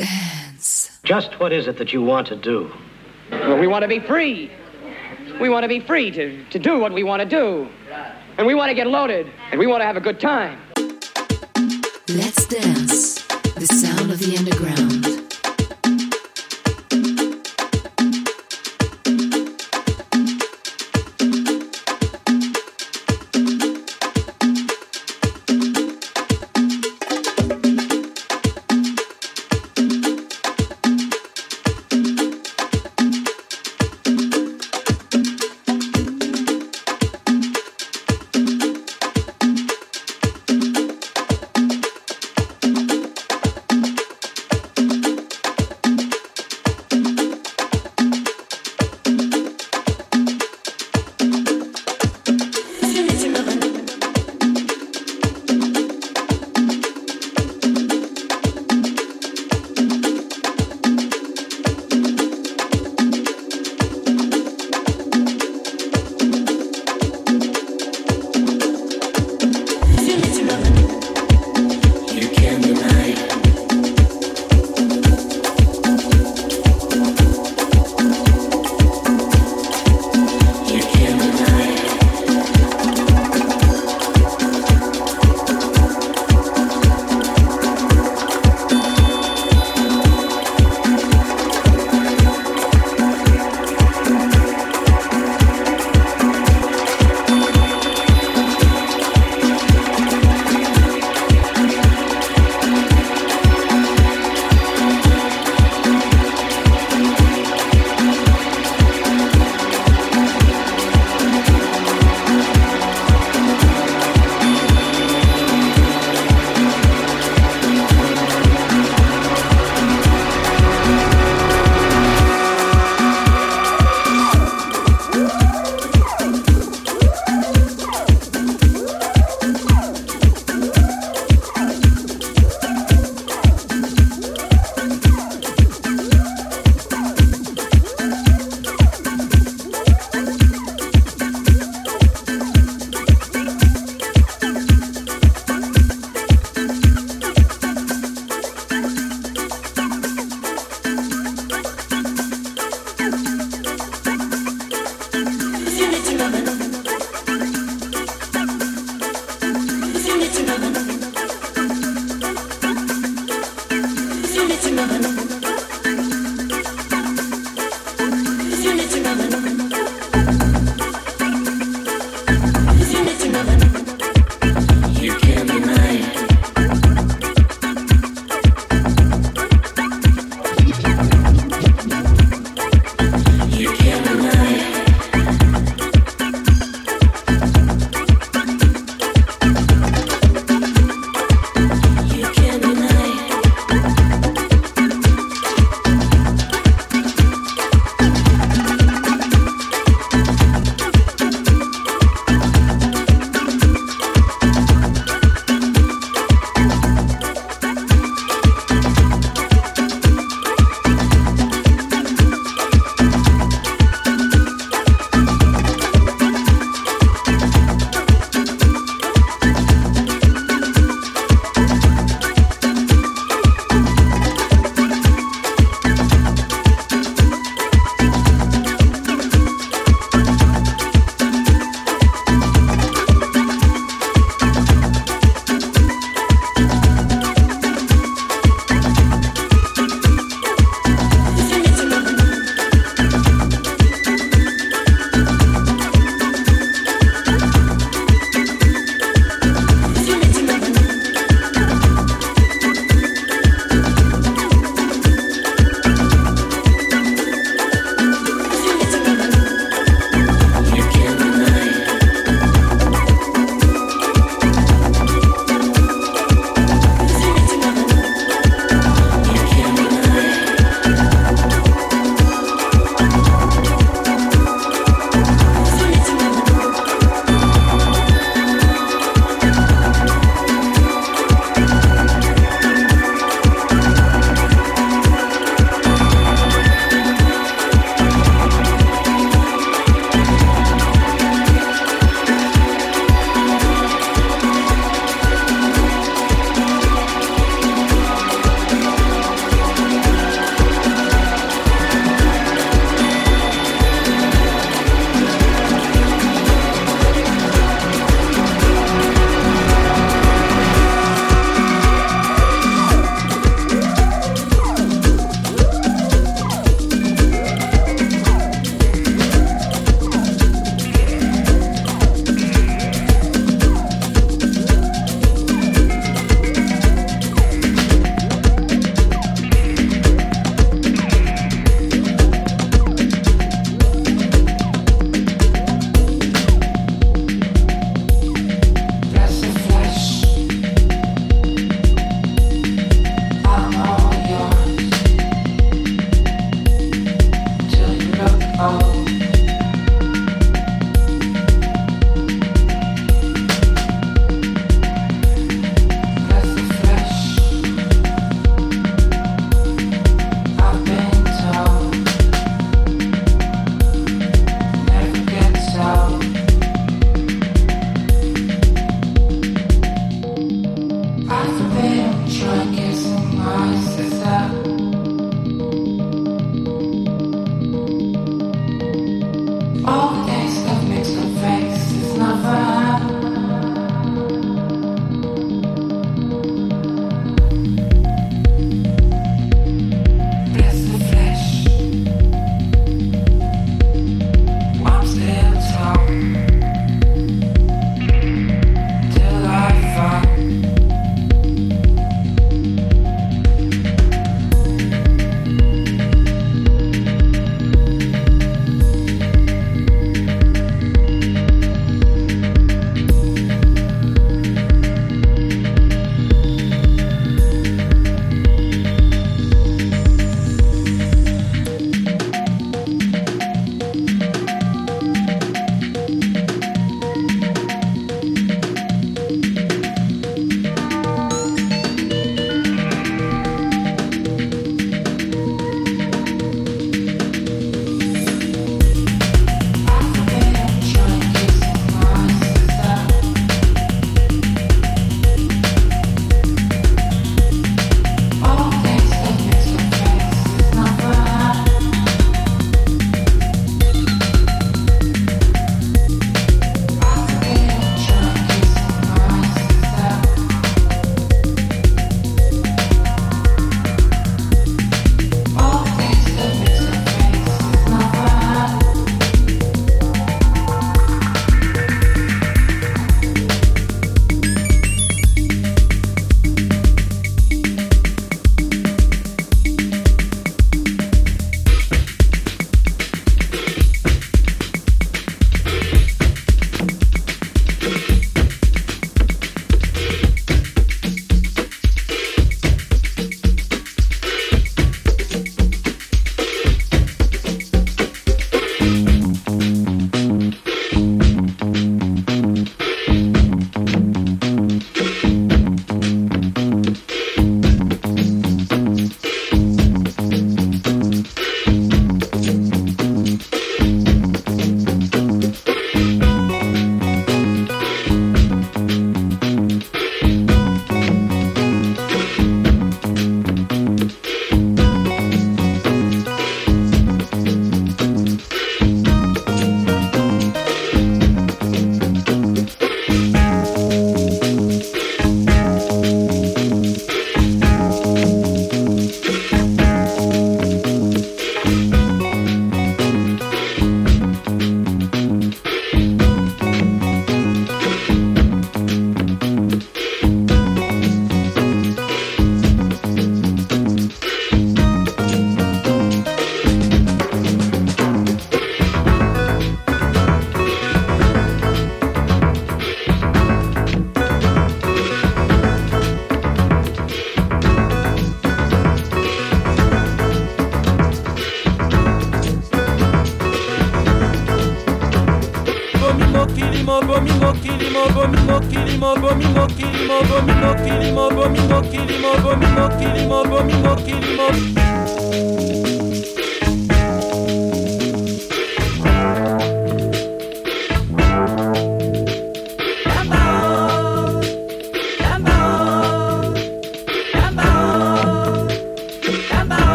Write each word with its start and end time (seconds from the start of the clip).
dance. 0.00 0.98
Just 1.02 1.38
what 1.40 1.52
is 1.52 1.66
it 1.66 1.76
that 1.78 1.92
you 1.92 2.02
want 2.02 2.26
to 2.28 2.36
do? 2.36 2.72
Well, 3.30 3.58
we 3.58 3.66
want 3.66 3.82
to 3.82 3.88
be 3.88 4.00
free. 4.00 4.50
We 5.40 5.48
want 5.48 5.64
to 5.64 5.68
be 5.68 5.80
free 5.80 6.10
to, 6.10 6.44
to 6.50 6.58
do 6.58 6.78
what 6.78 6.92
we 6.92 7.02
want 7.02 7.20
to 7.22 7.28
do. 7.28 7.68
And 8.38 8.46
we 8.46 8.54
want 8.54 8.70
to 8.70 8.74
get 8.74 8.86
loaded. 8.86 9.30
And 9.50 9.58
we 9.58 9.66
want 9.66 9.80
to 9.80 9.86
have 9.86 9.96
a 9.96 10.00
good 10.00 10.20
time. 10.20 10.58
Let's 12.08 12.46
dance. 12.46 13.22
The 13.54 13.66
sound 13.66 14.10
of 14.10 14.18
the 14.18 14.36
underground. 14.38 15.09